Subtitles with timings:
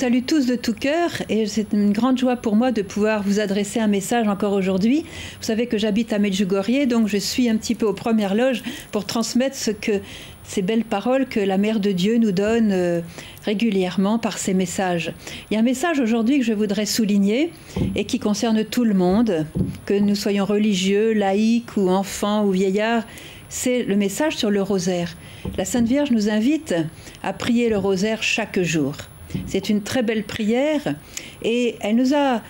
[0.00, 3.38] Salue tous de tout cœur et c'est une grande joie pour moi de pouvoir vous
[3.38, 5.00] adresser un message encore aujourd'hui.
[5.02, 8.62] Vous savez que j'habite à Medjugorje, donc je suis un petit peu aux premières loges
[8.92, 13.02] pour transmettre ces belles paroles que la Mère de Dieu nous donne euh,
[13.44, 15.12] régulièrement par ses messages.
[15.50, 17.52] Il y a un message aujourd'hui que je voudrais souligner
[17.94, 19.44] et qui concerne tout le monde,
[19.84, 23.04] que nous soyons religieux, laïcs ou enfants ou vieillards.
[23.50, 25.14] C'est le message sur le rosaire.
[25.58, 26.74] La Sainte Vierge nous invite
[27.22, 28.94] à prier le rosaire chaque jour.
[29.46, 30.94] C'est une très belle prière
[31.42, 32.40] et elle nous a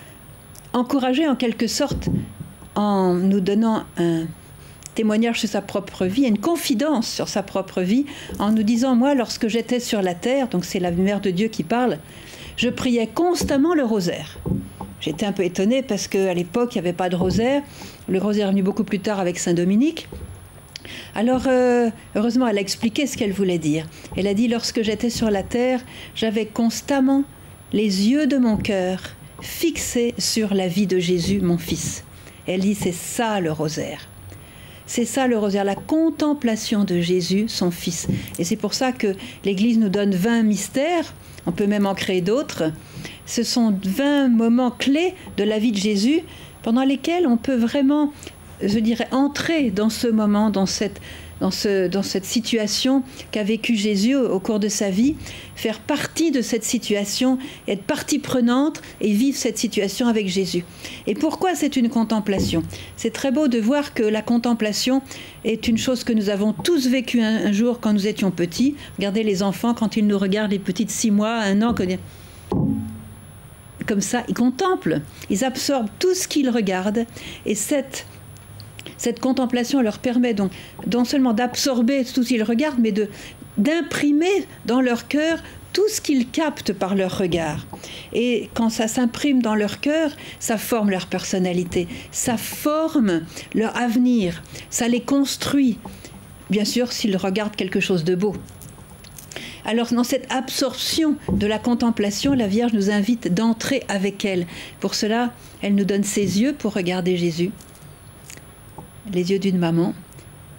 [0.73, 2.09] encouragés en quelque sorte
[2.75, 4.25] en nous donnant un
[4.95, 8.05] témoignage sur sa propre vie, une confidence sur sa propre vie,
[8.39, 11.47] en nous disant, moi, lorsque j'étais sur la terre, donc c'est la mère de Dieu
[11.47, 11.97] qui parle,
[12.57, 14.37] je priais constamment le rosaire.
[14.99, 17.63] J'étais un peu étonnée parce qu'à l'époque, il n'y avait pas de rosaire.
[18.07, 20.07] Le rosaire est venu beaucoup plus tard avec Saint Dominique.
[21.15, 23.85] Alors, euh, heureusement, elle a expliqué ce qu'elle voulait dire.
[24.15, 25.81] Elle a dit, lorsque j'étais sur la terre,
[26.15, 27.23] j'avais constamment
[27.73, 29.01] les yeux de mon cœur
[29.41, 32.03] fixés sur la vie de Jésus, mon fils.
[32.47, 34.07] Elle dit, c'est ça le rosaire.
[34.93, 38.07] C'est ça le rosaire, la contemplation de Jésus, son Fils.
[38.39, 39.15] Et c'est pour ça que
[39.45, 41.13] l'Église nous donne 20 mystères,
[41.45, 42.73] on peut même en créer d'autres.
[43.25, 46.19] Ce sont 20 moments clés de la vie de Jésus
[46.61, 48.11] pendant lesquels on peut vraiment
[48.63, 50.99] je dirais, entrer dans ce moment, dans cette,
[51.41, 55.15] dans, ce, dans cette situation qu'a vécu Jésus au, cours de sa vie,
[55.55, 60.63] faire partie de cette situation, être partie prenante et vivre cette situation avec Jésus.
[61.07, 62.63] Et pourquoi c'est une contemplation?
[62.95, 65.01] C'est très beau de voir que la contemplation
[65.43, 68.75] est une chose que nous avons tous vécu un, jour quand nous étions petits.
[68.97, 71.75] Regardez les enfants quand ils nous regardent, les petites six mois, un an,
[73.87, 77.05] comme ça, ils contemplent, ils absorbent tout ce qu'ils regardent.
[77.45, 78.05] Et cette
[78.97, 80.51] cette contemplation leur permet donc
[80.91, 83.09] non seulement d'absorber tout ce qu'ils regardent, mais de
[83.57, 85.39] d'imprimer dans leur cœur
[85.73, 87.65] tout ce qu'ils captent par leur regard.
[88.13, 93.21] Et quand ça s'imprime dans leur cœur, ça forme leur personnalité, ça forme
[93.53, 95.79] leur avenir, ça les construit.
[96.49, 98.35] Bien sûr, s'ils regardent quelque chose de beau.
[99.63, 104.47] Alors dans cette absorption de la contemplation, la Vierge nous invite d'entrer avec elle.
[104.79, 105.31] Pour cela,
[105.61, 107.51] elle nous donne ses yeux pour regarder Jésus
[109.13, 109.93] les yeux d'une maman.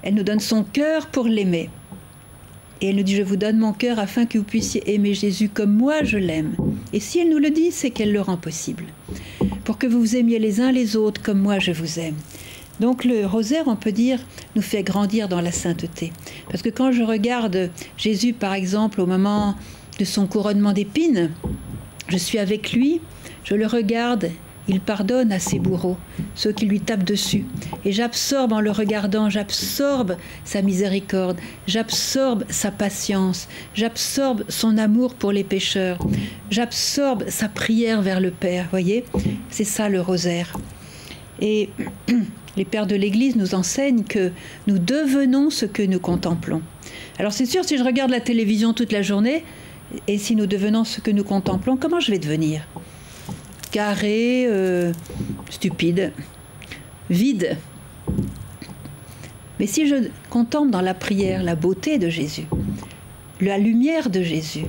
[0.03, 1.71] Elle nous donne son cœur pour l'aimer.
[2.81, 5.49] Et elle nous dit, je vous donne mon cœur afin que vous puissiez aimer Jésus
[5.49, 6.57] comme moi je l'aime.
[6.93, 8.87] Et si elle nous le dit, c'est qu'elle le rend possible.
[9.65, 12.17] Pour que vous vous aimiez les uns les autres comme moi je vous aime.
[12.81, 14.19] Donc le rosaire, on peut dire,
[14.57, 16.13] nous fait grandir dans la sainteté.
[16.49, 19.55] Parce que quand je regarde Jésus, par exemple, au moment
[20.01, 21.31] de son couronnement d'épines,
[22.09, 23.01] je suis avec lui,
[23.45, 24.31] je le regarde
[24.69, 25.97] il pardonne à ses bourreaux,
[26.35, 27.45] ceux qui lui tapent dessus.
[27.85, 35.33] Et j'absorbe en le regardant, j'absorbe sa miséricorde, j'absorbe sa patience, j'absorbe son amour pour
[35.33, 35.99] les pécheurs,
[36.51, 38.69] j'absorbe sa prière vers le Père.
[38.71, 39.05] Voyez,
[39.51, 40.57] c'est ça le rosaire.
[41.41, 41.71] Et
[42.57, 44.31] les pères de l'Église nous enseignent que
[44.67, 46.63] nous devenons ce que nous contemplons.
[47.19, 49.45] Alors c'est sûr, si je regarde la télévision toute la journée,
[50.09, 52.63] et si nous devenons ce que nous contemplons, comment je vais devenir?
[53.73, 54.93] Carré, euh,
[55.51, 56.13] stupide,
[57.11, 57.57] vide.
[59.59, 59.97] Mais si je
[60.31, 62.47] contemple dans la prière la beauté de Jésus,
[63.41, 64.67] la lumière de Jésus,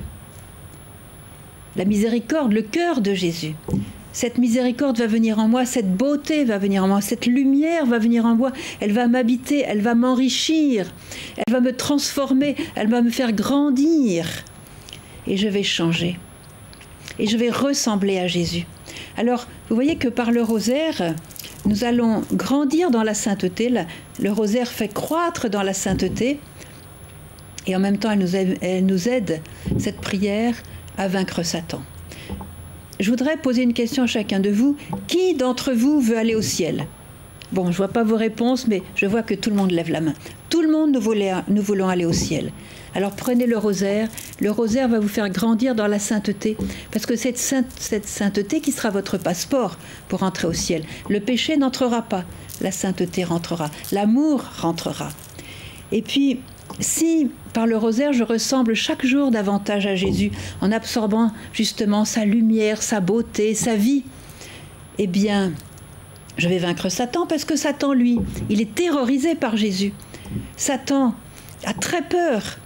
[1.76, 3.54] la miséricorde, le cœur de Jésus,
[4.12, 7.98] cette miséricorde va venir en moi, cette beauté va venir en moi, cette lumière va
[7.98, 10.94] venir en moi, elle va m'habiter, elle va m'enrichir,
[11.36, 14.26] elle va me transformer, elle va me faire grandir.
[15.26, 16.16] Et je vais changer.
[17.18, 18.66] Et je vais ressembler à Jésus.
[19.16, 21.14] Alors, vous voyez que par le rosaire,
[21.66, 23.72] nous allons grandir dans la sainteté.
[24.20, 26.40] Le rosaire fait croître dans la sainteté.
[27.66, 29.40] Et en même temps, elle nous aide,
[29.78, 30.54] cette prière,
[30.98, 31.82] à vaincre Satan.
[33.00, 34.76] Je voudrais poser une question à chacun de vous.
[35.08, 36.86] Qui d'entre vous veut aller au ciel?
[37.52, 40.00] Bon, je vois pas vos réponses, mais je vois que tout le monde lève la
[40.00, 40.14] main.
[40.50, 42.52] Tout le monde, nous, nous voulons aller au ciel.
[42.94, 44.08] Alors prenez le rosaire.
[44.40, 46.56] Le rosaire va vous faire grandir dans la sainteté,
[46.92, 49.76] parce que c'est cette sainteté qui sera votre passeport
[50.08, 50.84] pour entrer au ciel.
[51.08, 52.24] Le péché n'entrera pas,
[52.60, 55.10] la sainteté rentrera, l'amour rentrera.
[55.92, 56.40] Et puis,
[56.80, 62.24] si par le rosaire je ressemble chaque jour davantage à Jésus, en absorbant justement sa
[62.24, 64.04] lumière, sa beauté, sa vie,
[64.98, 65.52] eh bien,
[66.36, 68.18] je vais vaincre Satan parce que Satan, lui,
[68.50, 69.92] il est terrorisé par Jésus.
[70.56, 71.14] Satan
[71.64, 72.58] a très peur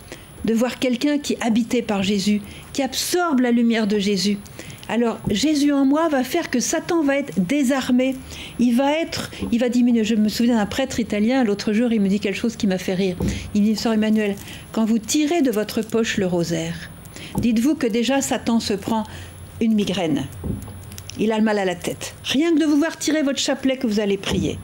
[0.49, 2.41] de voir quelqu'un qui est habité par Jésus,
[2.73, 4.39] qui absorbe la lumière de Jésus.
[4.89, 8.17] Alors Jésus en moi va faire que Satan va être désarmé.
[8.59, 10.05] Il va être, il va diminuer.
[10.05, 12.79] Je me souviens d'un prêtre italien l'autre jour, il me dit quelque chose qui m'a
[12.79, 13.17] fait rire.
[13.55, 14.37] Il dit, Sœur Emmanuel,
[14.73, 16.91] quand vous tirez de votre poche le rosaire
[17.39, 19.05] Dites-vous que déjà Satan se prend
[19.61, 20.25] une migraine.
[21.21, 22.15] Il a le mal à la tête.
[22.25, 24.59] Rien que de vous voir tirer votre chapelet que vous allez prier.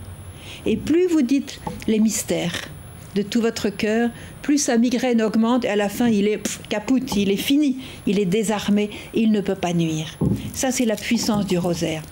[0.65, 2.71] Et plus vous dites les mystères
[3.15, 4.11] de tout votre cœur,
[4.43, 8.19] plus sa migraine augmente et à la fin il est capoute, il est fini, il
[8.19, 10.19] est désarmé, il ne peut pas nuire.
[10.53, 12.03] Ça c'est la puissance du rosaire.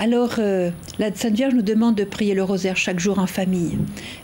[0.00, 0.70] Alors, euh,
[1.00, 3.76] la Sainte Vierge nous demande de prier le rosaire chaque jour en famille.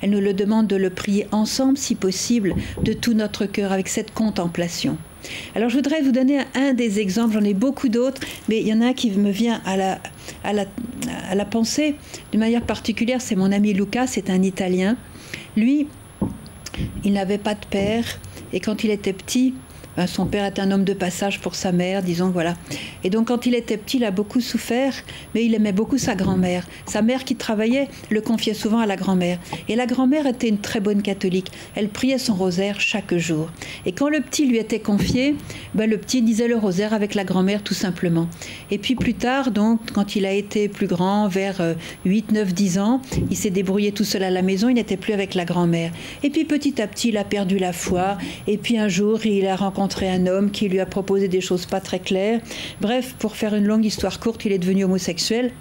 [0.03, 2.55] Elle nous le demande de le prier ensemble, si possible,
[2.85, 4.97] de tout notre cœur, avec cette contemplation.
[5.57, 8.73] Alors, je voudrais vous donner un des exemples, j'en ai beaucoup d'autres, mais il y
[8.73, 9.99] en a un qui me vient à la,
[10.45, 10.67] à la,
[11.29, 11.97] à la pensée
[12.31, 14.97] d'une manière particulière, c'est mon ami Luca, c'est un Italien.
[15.57, 15.89] Lui,
[17.05, 18.05] il n'avait pas de père,
[18.53, 19.55] et quand il était petit,
[20.07, 22.55] son père était un homme de passage pour sa mère, disons, voilà.
[23.05, 24.93] Et donc, quand il était petit, il a beaucoup souffert,
[25.35, 26.67] mais il aimait beaucoup sa grand-mère.
[26.87, 29.39] Sa mère qui travaillait le confiait souvent à la grand-mère.
[29.69, 31.51] Et la grand-mère était une très bonne catholique.
[31.75, 33.51] Elle priait son rosaire chaque jour.
[33.87, 35.37] Et quand le petit lui était confié,
[35.75, 38.29] ben, le petit disait le rosaire avec la grand-mère tout simplement.
[38.71, 41.63] Et puis plus tard, donc, quand il a été plus grand, vers
[42.05, 43.01] 8, 9, 10 ans,
[43.31, 45.93] il s'est débrouillé tout seul à la maison, il n'était plus avec la grand-mère.
[46.23, 48.19] Et puis petit à petit, il a perdu la foi.
[48.47, 51.67] Et puis un jour, il a rencontré un homme qui lui a proposé des choses
[51.67, 52.41] pas très claires.
[52.81, 55.53] Bref, pour faire une longue histoire courte, il est devenu homosexuel.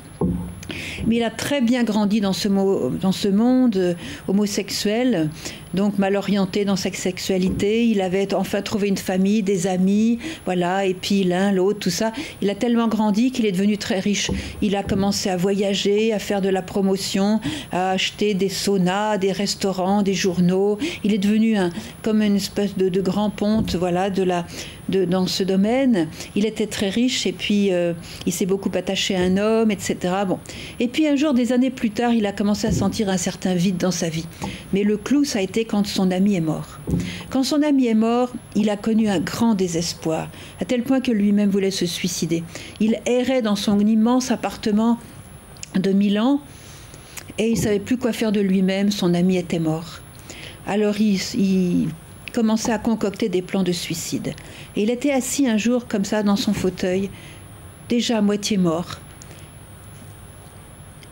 [1.08, 3.94] Mais il a très bien grandi dans ce, monde euh,
[4.28, 5.30] homosexuel,
[5.74, 7.86] donc mal orienté dans sa sexualité.
[7.86, 12.12] Il avait enfin trouvé une famille, des amis, voilà, et puis l'un, l'autre, tout ça.
[12.42, 14.32] Il a tellement grandi qu'il est devenu très riche.
[14.62, 17.40] Il a commencé à voyager, à faire de la promotion,
[17.72, 20.78] à acheter des saunas, des restaurants, des journaux.
[21.04, 21.72] Il est devenu un,
[22.02, 24.46] comme une espèce de, grand ponte, voilà, de la,
[24.90, 26.08] dans ce domaine.
[26.36, 27.94] Il était très riche et puis euh,
[28.26, 29.98] il s'est beaucoup attaché à un homme, etc.
[30.28, 30.40] Bon.
[30.80, 33.56] Et puis un jour, des années plus tard, il a commencé à sentir un certain
[33.56, 34.26] vide dans sa vie.
[34.74, 36.80] Mais le clou, ça a été quand son ami est mort.
[37.30, 40.30] Quand son ami est mort, il a connu un grand désespoir,
[40.62, 42.44] à tel point que lui-même voulait se suicider.
[42.80, 44.98] Il errait dans son immense appartement
[45.76, 46.40] de Milan
[47.38, 50.02] et il savait plus quoi faire de lui-même, son ami était mort.
[50.68, 51.20] Alors il
[52.34, 54.34] commençait à concocter des plans de suicide.
[54.76, 57.10] Et il était assis un jour comme ça dans son fauteuil,
[57.90, 59.00] déjà à moitié mort,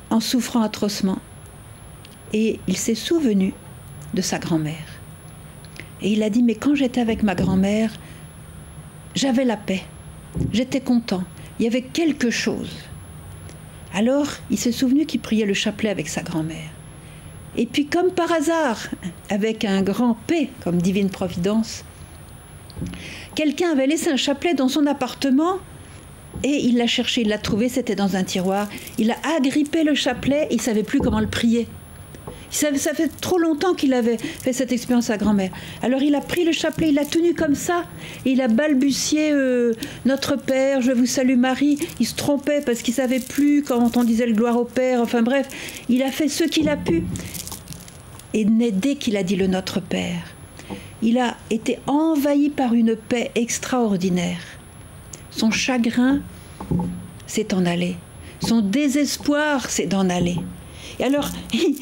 [0.10, 1.20] en souffrant atrocement.
[2.34, 3.54] Et il s'est souvenu
[4.14, 5.00] de sa grand-mère.
[6.02, 7.94] Et il a dit, mais quand j'étais avec ma grand-mère,
[9.16, 9.84] j'avais la paix,
[10.52, 11.24] j'étais content,
[11.60, 12.72] il y avait quelque chose.
[13.94, 16.70] Alors, il s'est souvenu qu'il priait le chapelet avec sa grand-mère.
[17.58, 18.78] Et puis, comme par hasard,
[19.30, 21.84] avec un grand P comme divine providence,
[23.36, 25.58] quelqu'un avait laissé un chapelet dans son appartement
[26.44, 28.68] et il l'a cherché, il l'a trouvé, c'était dans un tiroir.
[28.98, 31.68] Il a agrippé le chapelet, il savait plus comment le prier.
[32.52, 35.52] Ça, fait trop longtemps qu'il avait fait cette expérience à grand-mère.
[35.82, 37.86] Alors il a pris le chapelet, il l'a tenu comme ça,
[38.26, 39.74] et il a balbutié euh,
[40.06, 41.80] Notre Père, je vous salue Marie.
[42.02, 45.00] Il se trompait parce qu'il savait plus quand on disait le gloire au Père.
[45.02, 45.48] Enfin bref,
[45.88, 47.04] il a fait ce qu'il a pu.
[48.34, 50.34] Et dès qu'il a dit le Notre Père,
[51.02, 54.42] il a été envahi par une paix extraordinaire.
[55.32, 56.22] Son chagrin
[57.28, 57.96] s'est en allé.
[58.40, 60.38] Son désespoir s'est d'en aller.
[61.00, 61.76] Et alors, il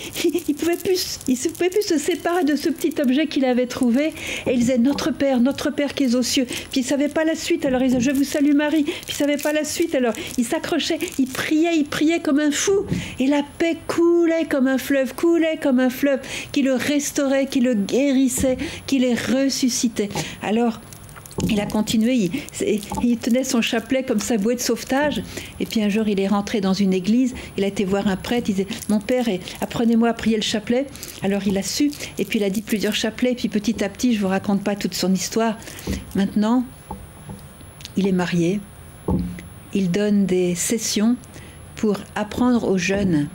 [0.48, 4.14] ne pouvait, plus, plus se séparer de ce petit objet qu'il avait trouvé.
[4.48, 6.46] Et il disait Notre Père, notre Père qui est aux cieux.
[6.46, 7.66] Puis il ne savait pas la suite.
[7.66, 8.84] Alors il disait Je vous salue Marie.
[8.84, 9.96] Puis il ne savait pas la suite.
[9.96, 12.86] Alors il s'accrochait, il priait, il priait comme un fou.
[13.20, 16.20] Et la paix coulait comme un fleuve, coulait comme un fleuve
[16.52, 20.10] qui le restaurait, qui le guérissait, qui les ressuscitait.
[20.42, 20.80] Alors,
[21.48, 22.30] il a continué,
[23.04, 25.22] il, tenait son chapelet comme sa bouée de sauvetage.
[25.60, 28.18] Et puis un jour, il est rentré dans une église, il a été voir un
[28.18, 29.26] prêtre, il disait Mon père,
[29.62, 30.88] apprenez-moi à prier le chapelet.
[31.22, 33.90] Alors il a su, et puis il a dit plusieurs chapelets, et puis petit à
[33.90, 35.58] petit, je ne vous raconte pas toute son histoire.
[36.16, 36.66] Maintenant,
[37.98, 38.60] il est marié,
[39.74, 41.16] il donne des sessions
[41.76, 43.30] pour apprendre aux jeunes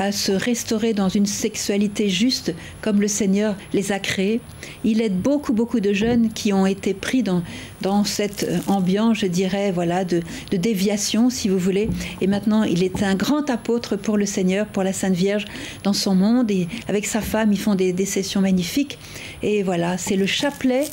[0.00, 4.40] à se restaurer dans une sexualité juste comme le Seigneur les a créés.
[4.82, 7.42] Il aide beaucoup, beaucoup de jeunes qui ont été pris dans,
[7.82, 11.90] dans cette ambiance, je dirais, voilà, de, de déviation, si vous voulez.
[12.22, 15.44] Et maintenant, il est un grand apôtre pour le Seigneur, pour la Sainte Vierge
[15.82, 16.50] dans son monde.
[16.50, 18.98] Et avec sa femme, ils font des, des sessions magnifiques.
[19.42, 20.86] Et voilà, c'est le chapelet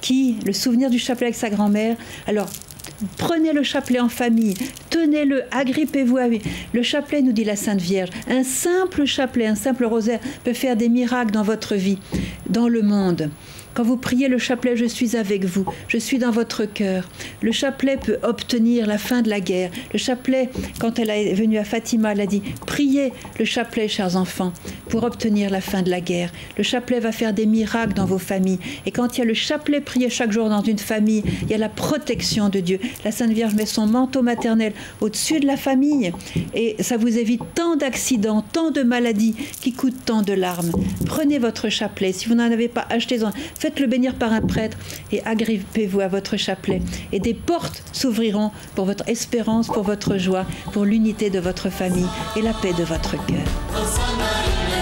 [0.00, 1.96] qui, le souvenir du chapelet avec sa grand-mère.
[2.26, 2.48] Alors,
[3.18, 4.54] Prenez le chapelet en famille,
[4.90, 6.40] tenez-le, agrippez-vous à lui.
[6.72, 10.76] Le chapelet, nous dit la Sainte Vierge, un simple chapelet, un simple rosaire peut faire
[10.76, 11.98] des miracles dans votre vie,
[12.48, 13.30] dans le monde.
[13.74, 17.08] Quand vous priez le chapelet, je suis avec vous, je suis dans votre cœur.
[17.42, 19.72] Le chapelet peut obtenir la fin de la guerre.
[19.92, 20.48] Le chapelet,
[20.78, 24.52] quand elle est venue à Fatima, elle a dit Priez le chapelet, chers enfants,
[24.88, 26.30] pour obtenir la fin de la guerre.
[26.56, 28.58] Le chapelet va faire des miracles dans vos familles.
[28.86, 31.54] Et quand il y a le chapelet prié chaque jour dans une famille, il y
[31.54, 32.80] a la protection de Dieu.
[33.04, 36.12] La Sainte Vierge met son manteau maternel au-dessus de la famille
[36.54, 40.70] et ça vous évite tant d'accidents, tant de maladies qui coûtent tant de larmes.
[41.06, 42.12] Prenez votre chapelet.
[42.12, 43.30] Si vous n'en avez pas, achetez-en.
[43.58, 44.76] Faites-le bénir par un prêtre
[45.12, 46.80] et agrippez-vous à votre chapelet.
[47.12, 52.06] Et des portes s'ouvriront pour votre espérance, pour votre joie, pour l'unité de votre famille
[52.36, 54.73] et la paix de votre cœur.